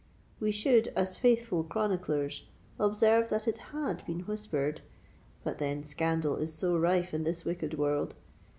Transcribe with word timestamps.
We 0.39 0.51
should, 0.51 0.87
as 0.95 1.15
faithful 1.15 1.63
chroniclers, 1.63 2.47
observe 2.79 3.29
that 3.29 3.47
it 3.47 3.59
had 3.71 4.03
been 4.07 4.21
whispered—but 4.21 5.59
then, 5.59 5.83
scandal 5.83 6.37
is 6.37 6.51
so 6.51 6.75
rife 6.75 7.13
in 7.13 7.23
this 7.23 7.45
wicked 7.45 7.77
world! 7.77 8.15